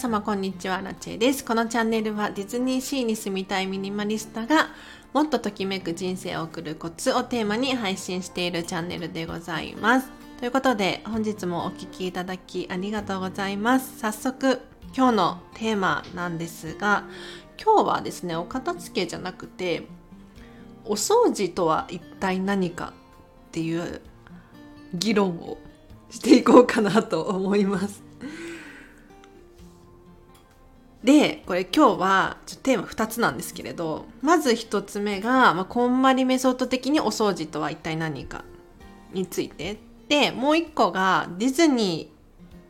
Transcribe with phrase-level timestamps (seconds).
[0.00, 1.44] 様こんにちは、ラチェです。
[1.44, 4.68] このチャンネルはディズニーシーに住みたいミニマリストが
[5.12, 10.08] もっとときめく人生を送るコツをテーマに配信しているチャンネルでございます。
[10.38, 13.98] ということで本日もお聴きいただきありがとうございます。
[13.98, 14.62] 早速
[14.96, 17.04] 今日のテーマなんですが
[17.62, 19.82] 今日はですねお片付けじゃなくて
[20.86, 22.94] お掃除とは一体何か
[23.48, 24.00] っていう
[24.94, 25.58] 議論を
[26.08, 28.09] していこうかなと思います。
[31.04, 38.44] で、これ今日はテーマ2つなんですけれど、まず1つ目が、まあ、こんまりメソッド的にお掃除とは一体何か
[39.12, 39.78] について。
[40.08, 42.12] で、もう1個がディズニ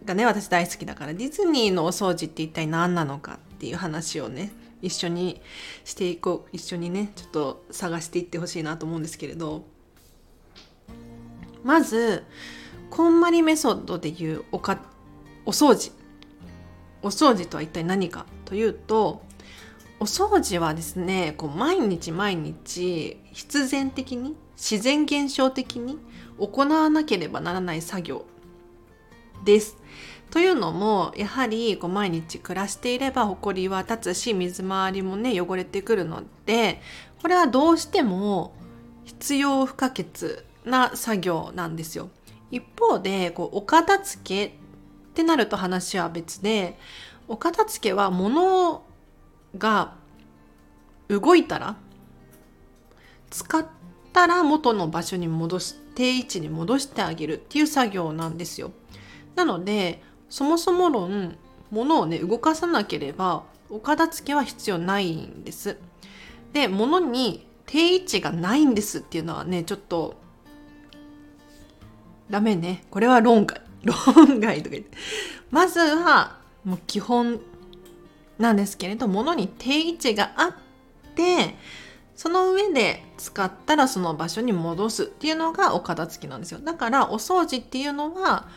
[0.04, 5.40] ーがね、私大好きだから、ディズニーのお掃除って一体何なのかっていう話をね、一緒に
[5.84, 6.48] していこう。
[6.52, 9.64] 一緒にね、ちょっと探していってほしいなと思うんですけれど、
[11.64, 12.24] まず、
[12.90, 14.78] こんまりメソッドでいうおか
[15.46, 15.92] お掃除
[17.02, 19.22] お掃除とは一体何かというと
[20.00, 25.98] お掃除はですねこう毎日毎日必然的に自然現象的に
[26.38, 28.24] 行わなければならない作業
[29.44, 29.76] です。
[30.30, 36.80] というのもやはりこう毎日暮らしていれば埃は立つし水回りもね汚れてくるので
[37.20, 38.54] これはどうしても
[39.04, 40.06] 必要不可欠
[40.64, 42.10] な作業なんですよ。
[42.50, 44.59] 一方でこうお片付け
[45.10, 46.78] ってなると話は別で
[47.28, 48.82] お片付けは物
[49.58, 49.94] が
[51.08, 51.76] 動いたら
[53.30, 53.66] 使っ
[54.12, 58.72] たら元の場所に戻す定位置に戻してあげるっていう作業なんですよ。
[59.34, 61.36] なのでそもそも論
[61.70, 65.76] 物をね動かさなければお片付けは必要ないんです。
[66.52, 70.16] で物に定位置がないんですっていうのはねちょっと
[72.28, 72.84] ダメね。
[72.90, 73.69] これは論外。
[73.84, 74.90] 論外とか言って。
[75.50, 77.40] まずは、もう基本
[78.38, 80.54] なんですけれど、物に定位置があっ
[81.14, 81.56] て、
[82.14, 86.60] その上で使ったらその場所に戻すっていうのがお片付けなんですよ。
[86.60, 88.48] だからお掃除っていうのは、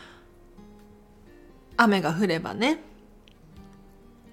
[1.76, 2.80] 雨が降ればね、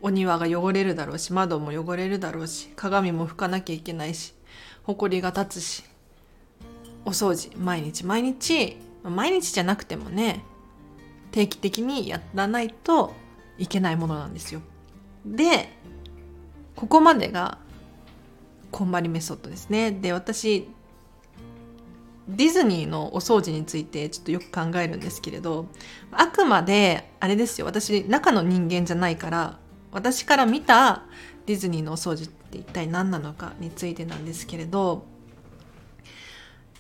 [0.02, 4.34] お庭が汚れるだろうし、窓も汚れるだろうし、鏡も拭かなきゃいけないし、
[4.84, 5.84] 埃が立つし、
[7.06, 10.44] お掃除、毎日毎日毎日じゃなくてもね
[11.32, 13.14] 定期的にやらないと
[13.58, 14.62] いけないものなんですよ。
[15.26, 15.70] で
[16.76, 17.58] ここまでが
[18.72, 19.92] こんまりメソッドですね。
[19.92, 20.68] で私
[22.28, 25.66] ディズニーのお掃除についてちょっとよく考えるんですけれど
[26.12, 29.60] あくまであれですよ私中の人間じゃないから
[29.92, 31.04] 私から見た
[31.46, 35.04] ディズニーのお掃除って一体何なのかについてなんですけれど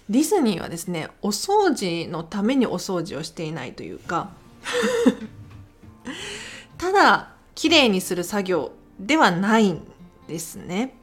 [0.09, 4.31] ディズニーはですねお掃除のためにお掃除をしていないというか
[6.77, 9.87] ただ綺麗にする作業ではないん
[10.27, 10.95] ですね。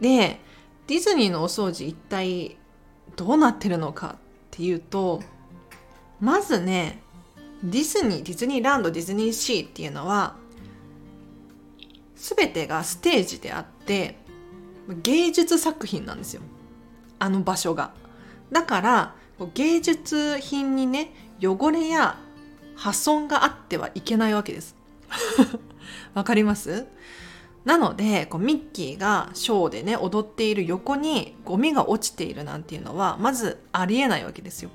[0.00, 0.40] で
[0.86, 2.56] ディズニーのお掃除一体
[3.16, 4.18] どうなってるのかっ
[4.50, 5.22] ていうと
[6.20, 7.02] まずね
[7.62, 10.36] ディズニーディズニーランドディズニーシーっていうのは
[12.16, 14.18] 全てがステージであって
[15.02, 16.42] 芸術作品なんですよ
[17.18, 17.92] あの場所が。
[18.50, 19.14] だから
[19.54, 22.18] 芸術品にね汚れや
[22.74, 24.76] 破損があってはいけないわけです。
[26.14, 26.86] わかります？
[27.64, 34.70] なのでこうミッキーがショーでね踊っている横にゴミが落ちているなんていうのはまずありえないわけですよ。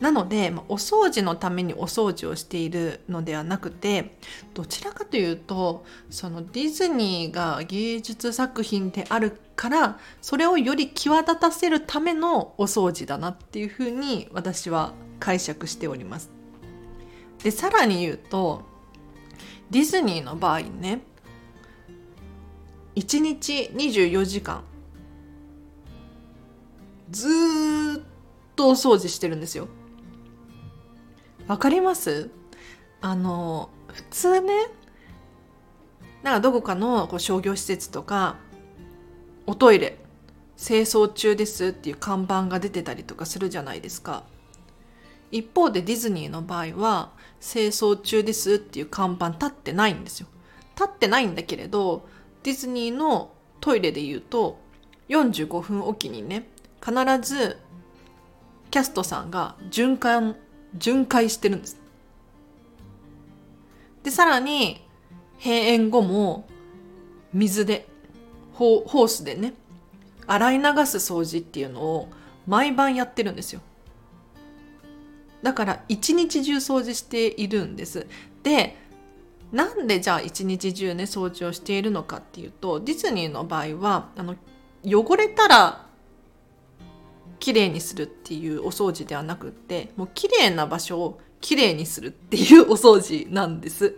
[0.00, 4.18] なので、まあ、お掃除のためにお掃除をしているのではなくて
[4.52, 16.30] どちらかというとそのディズニーが芸術作品であるからそれをより際立たせるためのお掃除だなっていうふうに私は解釈しております。
[17.42, 18.62] でさらに言うと
[19.70, 21.02] ディズニーの場合ね
[22.94, 24.62] 1日24時間
[27.10, 28.02] ずっ
[28.56, 29.68] とお掃除してるんですよ。
[31.46, 32.30] わかります？
[33.00, 34.52] あの普通ね
[36.22, 38.36] なんかどこかのこう商業施設とか
[39.46, 39.98] おトイレ
[40.56, 44.24] 清掃中ですっていう看板が出てたりとかするじゃないですか
[45.36, 47.10] 一方でディズニーの場合は
[47.40, 50.28] 清掃中ですっていう看板立ってないんですよ
[50.76, 52.06] 立ってないんだけれど
[52.42, 54.58] ディズニーのトイレで言うと
[55.08, 56.48] 45分おきにね
[56.82, 57.58] 必ず
[58.70, 60.36] キャストさんが循環
[60.76, 61.80] 巡回してるんです。
[64.02, 64.84] で、さらに、
[65.38, 66.48] 閉園後も、
[67.32, 67.86] 水で、
[68.52, 69.54] ホースでね、
[70.26, 72.08] 洗い流す掃除っていうのを
[72.46, 73.60] 毎晩やってるんですよ。
[75.44, 78.08] だから一日中掃除しているんです。
[78.42, 78.76] で、
[79.52, 84.34] なんでじゃあ一日中ね掃除をしているのかっていうとディズニーの場合はあの
[84.84, 85.86] 汚れたら
[87.38, 93.94] 綺麗にするっていうお掃除ではなくってもう綺麗な場所を綺麗にするっていうお掃除なんです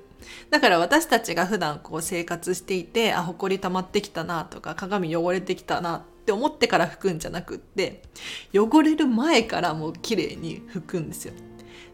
[0.51, 8.03] だから私たちが普段こう生活していてあほこり溜まってきたなとか鏡汚れてきたなって思ってから拭くんじゃなくって
[8.53, 11.35] 汚れる前からもう綺麗に拭くんですよ。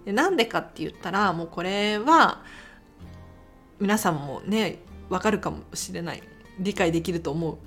[0.07, 2.43] でなんでかって言ったらもうこれは
[3.79, 4.79] 皆さんもね
[5.11, 6.23] わかるかもしれない。
[6.59, 7.59] 理解できると思う。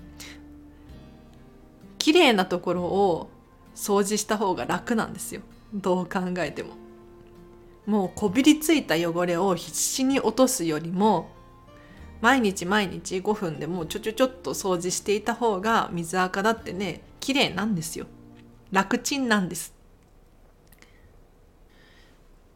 [2.00, 3.30] 綺麗なところを
[3.76, 5.42] 掃除した方が楽なんですよ。
[5.72, 6.72] どう考えても。
[7.86, 11.30] もうこびりついた汚れを必死に落とすよりも
[12.22, 18.08] 毎日毎日5分でもちょちょちょっと掃除していた方が水垢だってね綺麗なんですよ。
[18.72, 19.74] 楽ちんなんです。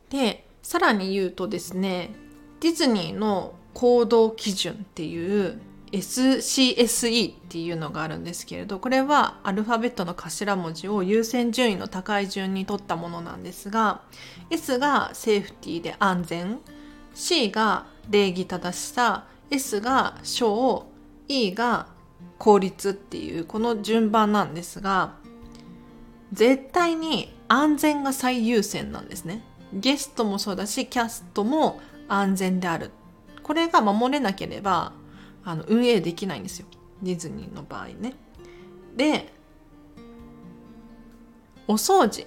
[0.09, 2.11] でさらに言うとですね
[2.59, 14.01] ディズニーの行動基準っていう SCSE っていうのがあるんですけれどこれはアルファベットの頭文字を優先順位の高い順に取ったものなんですが
[14.49, 16.59] S がセーフティーで安全
[17.15, 20.85] C が礼儀正しさ S が小
[21.27, 21.87] E が
[22.37, 25.15] 効率っていうこの順番なんですが
[26.31, 29.43] 絶対に安全が最優先なんですね。
[29.73, 32.91] ゲストもそうだしキャストも安全である。
[33.41, 34.93] これが守れなければ
[35.43, 36.67] あの運営できないんですよ。
[37.01, 38.13] ディズニーの場合ね。
[38.95, 39.33] で
[41.67, 42.25] お掃除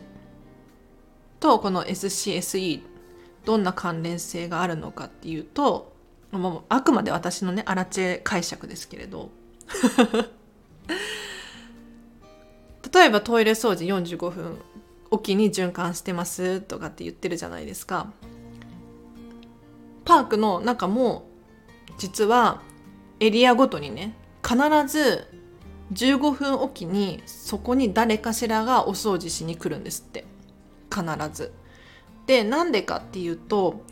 [1.39, 2.83] とこの SCSE
[3.45, 5.92] どんな関連性があるのかっていうと
[6.33, 9.31] もうあくまで私のねアラチェ解釈ですけれど。
[12.93, 14.59] 例えばトイレ掃除45分
[15.11, 18.13] おきに循環してますとかって言ってるじゃないですか。
[20.05, 21.29] パークの中も
[21.99, 22.61] 実は
[23.21, 24.57] エリアごとにね必
[24.87, 25.29] ず
[25.93, 30.25] 15分おきにそこに誰かしらがお掃除しに来るんですって。
[30.93, 31.53] 必ず。
[32.27, 33.85] でなんでかっていうと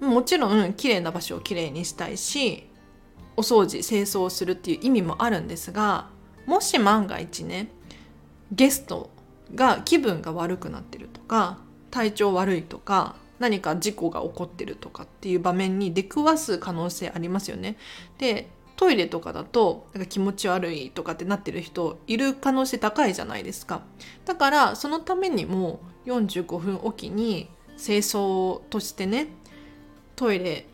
[0.00, 2.68] もちろん綺麗な場所をきれいにしたいし
[3.36, 6.08] お掃除清掃をするっていう意味もあるんですが
[6.46, 7.68] もし万が一ね
[8.52, 9.10] ゲスト
[9.54, 11.58] が気分が悪くなってるとか
[11.90, 17.76] 体調悪いとか何か事故が起こってるとかっていう場面に出くわす可能性ありますよね。
[18.18, 23.82] でトイレとかだとなんか気持ち悪いとかってなってる人いる可能性高いじゃないですか。
[24.24, 29.28] だからそのためにも45分おきに清掃としてね
[30.18, 30.66] トイレ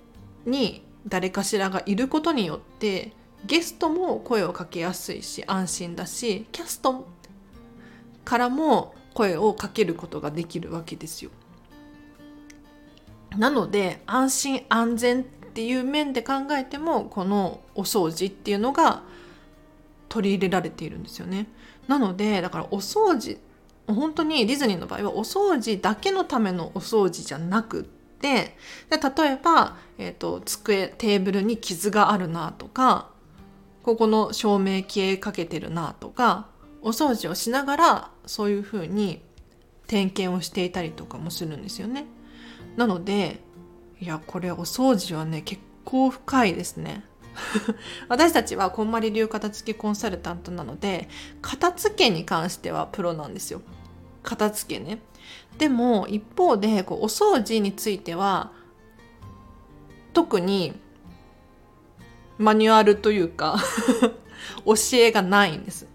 [0.46, 3.12] に誰かしらがいることによって
[3.44, 7.06] ゲストも声をかけやすいし安心だしキャスト
[8.24, 11.30] からも声をかけることができるわけですよ。
[13.36, 19.02] なので安心安全っていう面で考えてもこのお掃除っていうのが
[20.08, 21.48] 取り入れられているんですよね。
[21.86, 23.36] なのでだからお掃除
[23.86, 28.56] 本当にディズニーの場合はお掃除だけのためのお掃除じゃなくってで
[28.90, 33.10] 例えば、えーと、机テーブルに傷があるなとか
[33.82, 36.48] ここの照明消えかけてるなとか
[36.80, 39.20] お掃除をしながらそういうふうに
[39.86, 42.06] 点検をしていたりとかもするんですよね。
[42.76, 43.40] なので
[44.00, 47.04] いやこれお掃除はね結構深いですね
[48.08, 51.08] 私たちはこんまり流片付けコンサルタントなので
[51.40, 53.62] 片付けに関してはプロなんですよ
[54.24, 54.98] 片付けね
[55.58, 58.50] でも一方でこうお掃除については
[60.12, 60.72] 特に
[62.38, 63.58] マニュアルというか
[64.66, 65.86] 教えがないんです。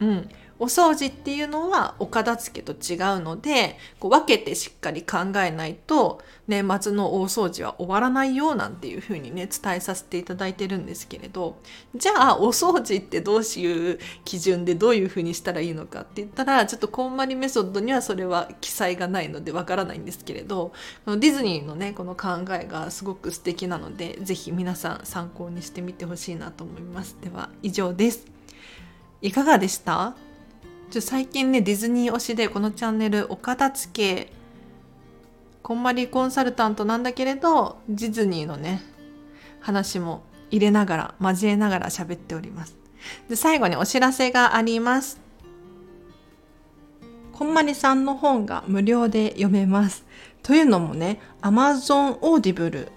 [0.00, 0.28] うん。
[0.60, 11.58] お掃除っていうのはお片付けと違うのでこう分けてしっかり考えないと年末の大掃除は終わらないよなんていうふうにね伝えさせていただいてるんですけれど
[11.94, 20.72] じゃあお掃除ってどういう基準でどういうふうにしたらいいのかって言ったらちょっとこんまりメソッドにはそれは記載がないのでわからないんですけれど
[21.06, 27.16] ディズニーのねこの考えがすごく素敵なので是非皆さん参考にしてみてほしいなと思います。
[27.22, 28.26] では以上です。
[29.20, 30.14] いかがでした？
[30.90, 34.32] ちょ最近ねディズニー推しでこのチャンネルお片付け
[35.62, 38.80] こんまりコンサルタントなんだけれどディズニーのね
[39.60, 42.74] 話も入れながら交えながら喋っております。
[43.28, 45.20] で最後にお知らせがあります。
[47.34, 50.06] こんまりさんの本が無料で読めます。
[50.42, 52.90] というのもね Amazon Audible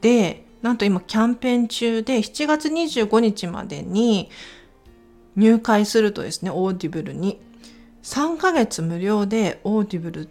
[0.00, 4.30] でなんと今キャンペーン中で7月25日までに
[5.36, 7.40] 入会するとですね、 Audible に
[8.02, 10.28] 3ヶ月無料で Audible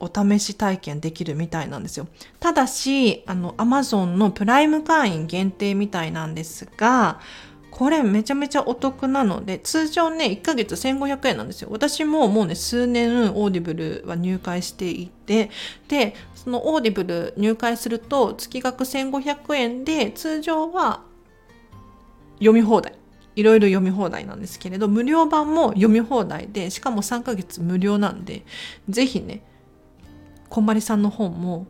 [0.00, 2.08] お試し体験できるみたいなんですよ。
[2.40, 7.20] ただし、あの、Amazon のプライム会員限定みたいなんですが、
[7.70, 11.68] これめちゃめちゃお得なので、通常ね、1ヶ月1500円なんですよ。
[11.70, 15.50] 私ももうね、数年 Audible は入会していて、
[15.88, 21.02] で、その Audible 入会すると月額1500円で、通常は
[22.38, 22.99] 読み放題。
[23.36, 28.44] いろいろ読み放題なんですけれど、無料版も読み放題で、しかも3ヶ月無料なんで、
[28.88, 29.42] ぜひね、
[30.48, 31.66] こんまりさんの本も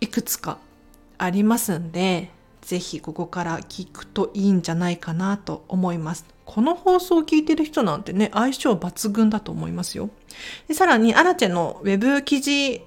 [0.00, 0.58] いくつか
[1.16, 2.30] ありますんで、
[2.60, 6.26] ぜひここから聞くといいんじゃないかなと思います。
[6.44, 10.10] この放送を聞いてる人なんてね、相性抜群だと思いますよ。
[10.66, 12.82] でさらに、アラチェのウェブ記事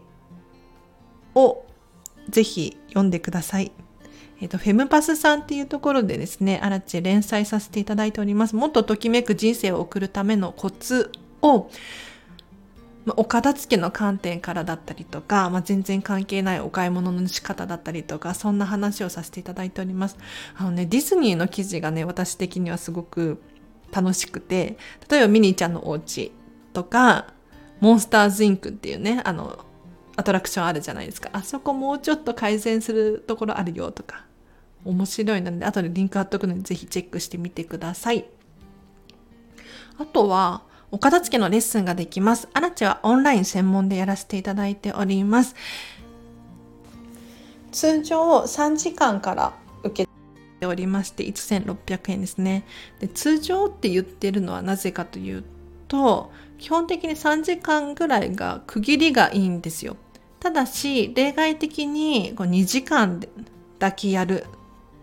[1.36, 1.65] を
[2.29, 3.71] ぜひ読んでください。
[4.41, 8.55] えっ、と、フェムパスさんっていうところでですね、アラチェ連載させていただいております。
[8.55, 11.69] もっとときめく人生を送るためのコツを
[13.05, 20.17] まあ、お片付けの観点からだったりとか、まあ、全然関係ないお買い物の仕方だったりとか、そんな話をさせていただいております。
[20.55, 23.41] あのね、ディズニーの記事がね、私的にはすごく
[23.91, 24.77] 楽しくて、
[25.10, 26.31] 例えばミニーちゃんのお家
[26.74, 27.33] とか、
[27.79, 29.65] モンスターズインクっていうね、あの、
[30.15, 31.29] アトラクションあるじゃないですか。
[31.33, 34.25] あそこもうちょっと改善するところあるよとか、
[34.85, 38.25] 面白いので、後でリンク貼っとくのでぜひチェックしてみてください。
[39.97, 42.50] あとは、お片付けのレッスンができます。
[42.53, 45.55] アラチはオンライン専門でやらせていただいております。
[47.71, 50.09] 通常3時間から受け
[50.59, 52.65] ておりまして1600円ですね
[53.00, 53.07] で。
[53.07, 55.45] 通常って言ってるのはなぜかという
[55.88, 59.95] と、基本的に3時間ぐらいが区切りがいいんですよ。
[60.41, 63.23] ただし、例外的に2時間
[63.79, 64.45] だけやる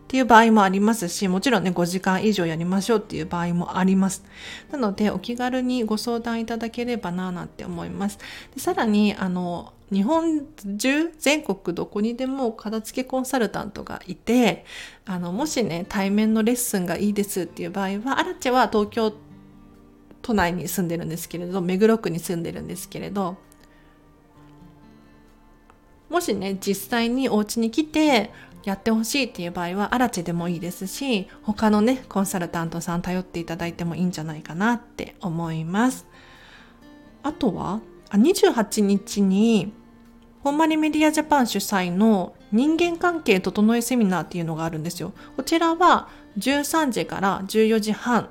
[0.08, 4.24] っていう場合もありますし、もちろんね、5時間以上やりましょうっていう場合もあります。
[4.72, 8.18] なので、お気軽にご相談いただければなぁ、なんて思います。
[8.54, 10.46] でさらに、あの、日本
[10.78, 14.64] 中、全国どこにでも片付けコンサルタントがいて、
[15.04, 19.12] あの、もしね、対面のレッスンがいいですっていう場合は、アラチェは東京
[20.22, 23.36] 都内に住んでるんですけれど、目黒区に住んでるんですけれど、
[26.08, 28.30] もしね、実際にお家に来て、
[28.68, 36.06] やってほしいっていう場合は、アラチでもいいですし、他のね、コンサルタントさん頼っていただいてもいいんじゃないかなって思います。
[37.22, 39.72] あとは、あ28日に、
[40.42, 45.12] ほんまにメディアジャパン主催の人間関係整えセミナーっていうのがあるんですよ。
[45.36, 48.28] こちらは13時から14時半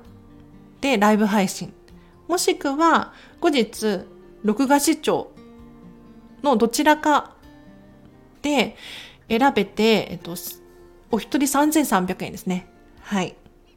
[0.82, 1.74] でライブ配信。
[2.28, 4.02] もしくは後日、
[4.44, 5.32] 録画視聴
[6.44, 7.36] のどちらか
[8.42, 8.76] で、
[9.30, 10.36] 選べて、えっと、
[11.12, 12.68] お一人3300円ですね。
[13.02, 13.36] はい。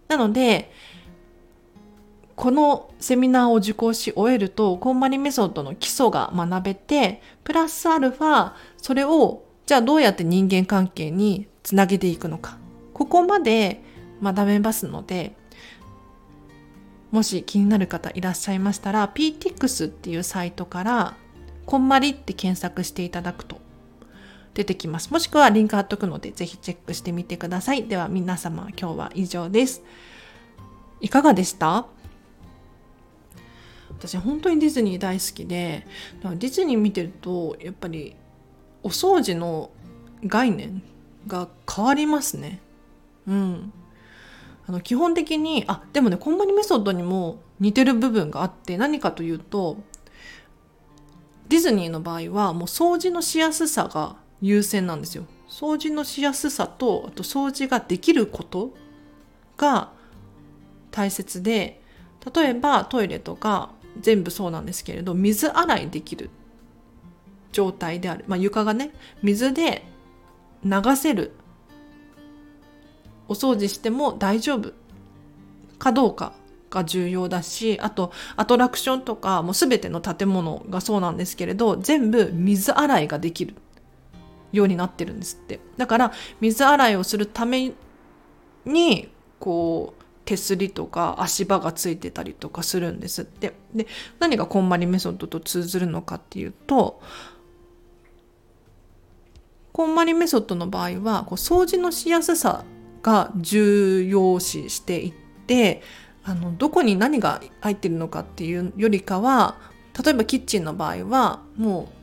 [0.08, 0.72] なので、
[2.36, 12.58] このセミナーを受講し終えると、コンマリメソッドの基礎が学べて、プラスアルファ、それを、じゃあどうやって人間関係につなげていくのか。
[12.94, 13.82] ここまで
[14.22, 15.36] 学べますので、
[17.10, 21.16] もし気になる方いらっしゃいましたら、PTX っていうサイトから、
[21.66, 23.59] こんまりって検索していただくと
[24.54, 25.10] 出てきます。
[25.12, 27.84] もしくはリンク貼っとくので、ぜひチェックしてみてください。
[27.84, 29.82] では皆様、今日は以上です。
[31.00, 31.86] いかがでした？
[33.98, 35.86] 私本当にディズニー大好きで
[36.22, 38.16] ディズニー見てるとやっぱり
[38.82, 39.70] お掃除の
[40.24, 40.82] 概念
[41.26, 42.60] が変わりますね
[43.26, 43.72] うん
[44.66, 49.76] あの基本的にあでもねコンマニメソッドにも似てる部分があって何かというと
[51.48, 55.24] ディズニーの場合はもう掃除のしやすさが優先なんですよ。
[55.48, 58.72] 掃除のしやすさとあと掃除ができること
[59.56, 59.90] が
[60.90, 61.82] 大切で
[62.34, 63.70] 例えばトイレとか
[64.00, 66.30] 全部そうなんですけれど水洗いできる
[67.52, 68.92] 状態である、まあ、床がね
[69.22, 69.84] 水で
[70.64, 71.32] 流せる。
[73.28, 74.72] お掃除しても大丈夫。
[75.78, 76.34] かどうか
[76.68, 83.56] が重要だしあとアトラクションとかもう全ての建物がそうなんですけれど全部水洗いができる。
[84.52, 85.60] ようになってるんですって。
[85.76, 87.72] だから水洗いをするため
[88.64, 93.54] にこう手すりとか足場がついてたりとかするんですって。
[93.74, 93.86] で
[94.18, 97.00] 何がこんまりメソッドと通ずるのかっていうと
[99.72, 102.64] こんまりメソッドの場合はこう掃除のしやすさ
[103.02, 105.12] が重要視していっ
[105.46, 105.82] て
[106.22, 109.56] あのどこに何が入ってるのかっていうよりかは
[110.04, 111.99] 例えばキッチンの場合はもう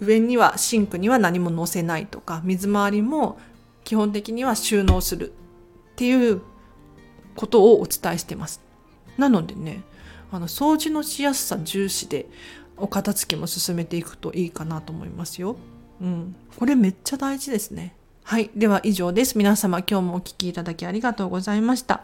[0.00, 3.38] 上にはシンクには何も載せないとか水回りも
[3.84, 6.40] 基本的には収納するっていう
[7.36, 8.60] ことをお伝えしてます。
[9.18, 9.82] なのでね
[10.32, 12.26] あの掃除のしやすさ重視で
[12.76, 15.56] お片付けも進めていくといいかなと思いますよ。
[16.00, 16.34] うん。
[16.56, 17.94] これめっちゃ大事ですね。
[18.24, 18.50] はい。
[18.56, 19.36] では以上です。
[19.36, 22.02] 皆様今日もお聴きいただきありがとうございました。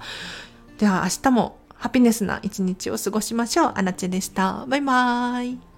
[0.79, 3.73] では明日もハピネスな一日を過ごしましょう。
[3.75, 4.67] アナチェでした。
[4.67, 5.76] バイバーイ。